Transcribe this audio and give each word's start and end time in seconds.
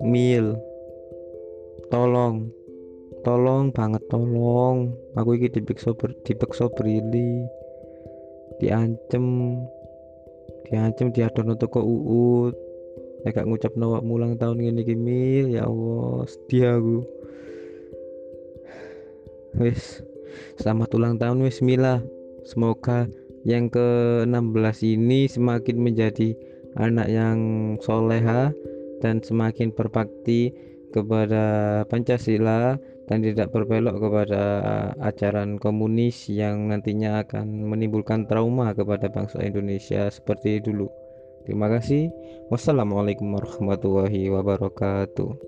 Mil. 0.00 0.56
Tolong. 1.92 2.48
Tolong 3.20 3.68
banget 3.76 4.00
tolong. 4.08 4.96
Aku 5.12 5.36
iki 5.36 5.52
dipiksa 5.52 5.92
ber, 5.92 6.16
dipeksa 6.24 6.72
brili 6.72 7.44
diancem. 8.64 9.24
Diancem 10.64 11.12
diadono 11.12 11.52
toko 11.60 11.84
uut. 11.84 12.56
Ya 13.28 13.36
gak 13.36 13.44
ngucap 13.44 13.76
nawak 13.76 14.00
mulang 14.00 14.40
tahun 14.40 14.64
ini 14.64 14.96
mil. 14.96 15.52
Ya 15.52 15.68
Allah 15.68 16.24
sedih 16.24 16.80
aku. 16.80 16.98
Wis. 19.60 20.00
Selamat 20.56 20.96
ulang 20.96 21.20
tahun 21.20 21.44
wis 21.44 21.60
Mila. 21.60 22.00
Semoga 22.48 23.04
yang 23.48 23.72
ke-16 23.72 24.78
ini 24.84 25.24
semakin 25.24 25.80
menjadi 25.80 26.36
anak 26.76 27.08
yang 27.08 27.38
soleha 27.80 28.52
dan 29.00 29.24
semakin 29.24 29.72
berbakti 29.72 30.52
kepada 30.92 31.82
Pancasila 31.88 32.76
dan 33.08 33.24
tidak 33.24 33.48
berbelok 33.56 33.96
kepada 34.04 34.42
ajaran 35.00 35.56
komunis 35.56 36.28
yang 36.28 36.68
nantinya 36.68 37.24
akan 37.24 37.72
menimbulkan 37.72 38.28
trauma 38.28 38.76
kepada 38.76 39.08
bangsa 39.08 39.40
Indonesia 39.40 40.12
seperti 40.12 40.60
dulu. 40.60 40.92
Terima 41.48 41.72
kasih. 41.72 42.12
Wassalamualaikum 42.52 43.32
warahmatullahi 43.32 44.28
wabarakatuh. 44.28 45.47